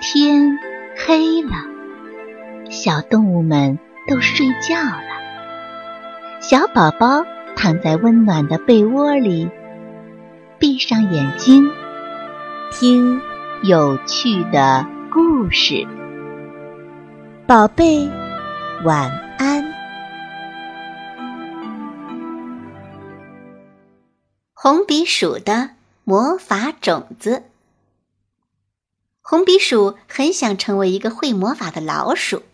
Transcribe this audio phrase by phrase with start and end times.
[0.00, 0.56] 天
[0.96, 1.50] 黑了，
[2.70, 3.76] 小动物们
[4.06, 5.02] 都睡觉了。
[6.40, 7.24] 小宝宝
[7.56, 9.50] 躺在温暖的被窝里，
[10.56, 11.68] 闭上眼睛，
[12.70, 13.20] 听
[13.64, 15.84] 有趣的故事。
[17.44, 18.08] 宝贝，
[18.84, 19.64] 晚安。
[24.54, 25.70] 红鼻鼠的
[26.04, 27.42] 魔法种子。
[29.30, 32.44] 红鼻鼠很想成为一个会魔法的老鼠，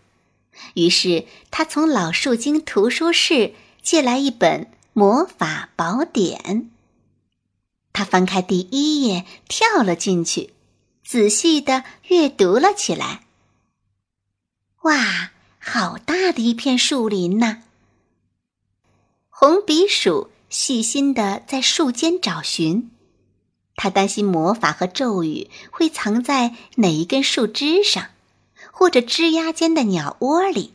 [0.74, 6.68] 于是他从老树精图书室借来一本魔法宝典。
[7.92, 10.52] 他翻开第一页，跳了进去，
[11.04, 13.22] 仔细的阅读了起来。
[14.82, 15.30] 哇，
[15.60, 17.62] 好大的一片树林呐！
[19.30, 22.90] 红鼻鼠细心的在树间找寻。
[23.76, 28.08] 他担心魔法和咒语会藏在哪一根树枝上，
[28.70, 30.72] 或者枝丫间的鸟窝里。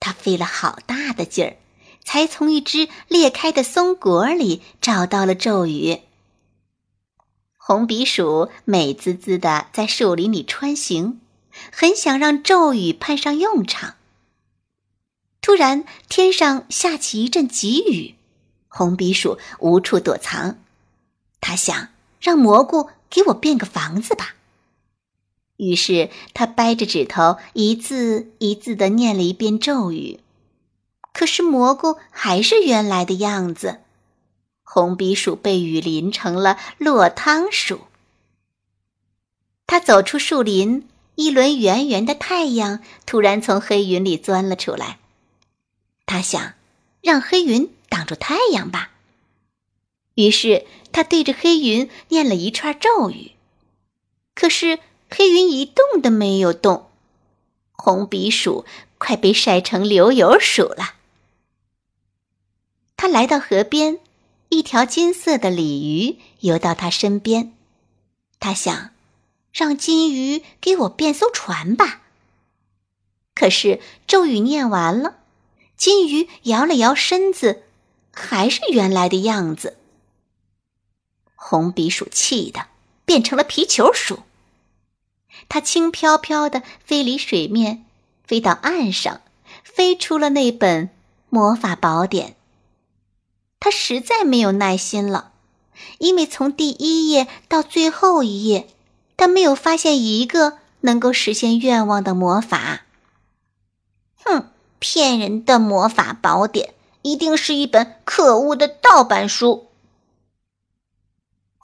[0.00, 1.56] 他费了好大的劲儿，
[2.04, 6.00] 才从一只裂开的松果里找到了咒语。
[7.56, 11.20] 红鼻鼠美滋滋的在树林里穿行，
[11.72, 13.96] 很想让咒语派上用场。
[15.42, 18.14] 突然，天上下起一阵急雨，
[18.68, 20.58] 红鼻鼠无处躲藏。
[21.40, 21.88] 他想
[22.20, 24.34] 让蘑菇给我变个房子吧。
[25.56, 30.20] 于是他掰着指头，一字一字的念了一遍咒语。
[31.12, 33.80] 可是蘑菇还是原来的样子，
[34.62, 37.80] 红鼻鼠被雨淋成了落汤鼠。
[39.66, 45.00] 他走出树林，一轮圆圆的太阳突然从黑云里钻了出来。
[46.06, 46.54] 他想，
[47.02, 48.92] 让黑云挡住太阳吧。
[50.14, 53.32] 于是他对着黑云念了一串咒语，
[54.34, 54.78] 可是
[55.10, 56.88] 黑云一动都没有动。
[57.72, 58.64] 红鼻鼠
[58.98, 60.94] 快被晒成流油鼠了。
[62.96, 64.00] 他来到河边，
[64.48, 67.54] 一条金色的鲤鱼游到他身边。
[68.40, 68.90] 他想，
[69.52, 72.02] 让金鱼给我变艘船吧。
[73.34, 75.18] 可是咒语念完了，
[75.76, 77.62] 金鱼摇了摇身子，
[78.12, 79.76] 还是原来的样子。
[81.40, 82.66] 红鼻鼠气的
[83.04, 84.18] 变成了皮球鼠，
[85.48, 87.86] 它轻飘飘的飞离水面，
[88.26, 89.20] 飞到岸上，
[89.62, 90.90] 飞出了那本
[91.30, 92.34] 魔法宝典。
[93.60, 95.30] 它实在没有耐心了，
[95.98, 98.68] 因为从第一页到最后一页，
[99.16, 102.82] 它没有发现一个能够实现愿望的魔法。
[104.24, 104.50] 哼，
[104.80, 109.67] 骗人的魔法宝典，一定是一本可恶的盗版书。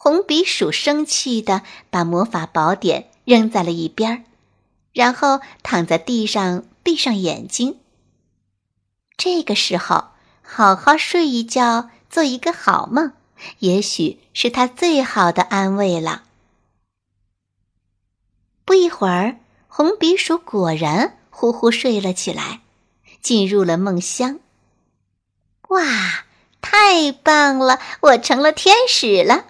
[0.05, 4.23] 红鼻鼠生气的把魔法宝典扔在了一边儿，
[4.93, 7.79] 然后躺在地上闭上眼睛。
[9.17, 10.09] 这个时候，
[10.43, 13.13] 好好睡一觉，做一个好梦，
[13.61, 16.25] 也许是他最好的安慰了。
[18.67, 19.39] 不一会儿，
[19.69, 22.61] 红鼻鼠果然呼呼睡了起来，
[23.23, 24.39] 进入了梦乡。
[25.71, 25.83] 哇，
[26.61, 27.81] 太棒了！
[28.01, 29.47] 我成了天使了。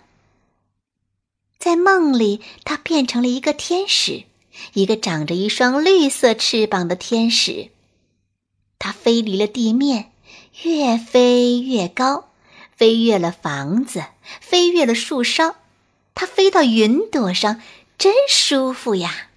[1.58, 4.24] 在梦里，他变成了一个天使，
[4.74, 7.70] 一个长着一双绿色翅膀的天使。
[8.78, 10.12] 他飞离了地面，
[10.64, 12.28] 越飞越高，
[12.76, 14.04] 飞越了房子，
[14.40, 15.56] 飞越了树梢，
[16.14, 17.62] 他飞到云朵上，
[17.96, 19.30] 真舒服呀！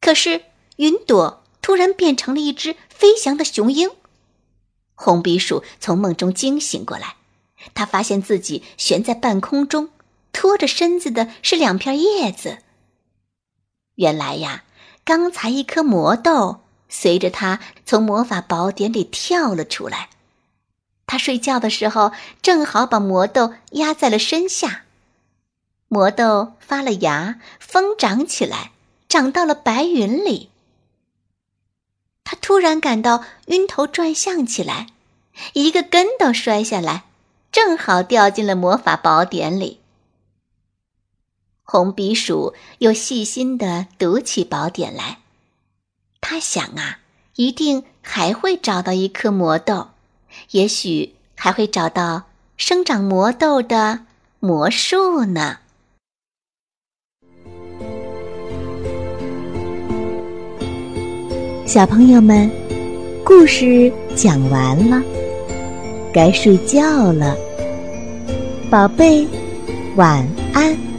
[0.00, 0.44] 可是，
[0.76, 3.90] 云朵突然变成了一只飞翔的雄鹰。
[4.94, 7.16] 红鼻鼠从梦中惊醒过来，
[7.74, 9.90] 他发现自己悬在半空中。
[10.40, 12.60] 拖着身子的是两片叶子。
[13.96, 14.64] 原来呀，
[15.04, 20.08] 刚才一颗魔豆随着他从魔法宝典里跳了出来。
[21.06, 24.84] 他睡觉的时候正好把魔豆压在了身下。
[25.88, 28.72] 魔豆发了芽，疯长起来，
[29.10, 30.48] 长到了白云里。
[32.24, 34.86] 他突然感到晕头转向起来，
[35.52, 37.04] 一个跟头摔下来，
[37.52, 39.79] 正好掉进了魔法宝典里。
[41.72, 45.18] 红鼻鼠又细心的读起宝典来，
[46.20, 46.98] 他想啊，
[47.36, 49.86] 一定还会找到一颗魔豆，
[50.50, 52.24] 也许还会找到
[52.56, 54.00] 生长魔豆的
[54.40, 55.58] 魔术呢。
[61.64, 62.50] 小朋友们，
[63.24, 65.00] 故事讲完了，
[66.12, 67.36] 该睡觉了，
[68.68, 69.24] 宝贝，
[69.94, 70.89] 晚安。